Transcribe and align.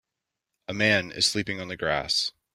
A 0.67 0.73
man 0.73 1.11
is 1.11 1.27
sleeping 1.27 1.59
on 1.61 1.67
the 1.67 1.77
grass. 1.77 2.31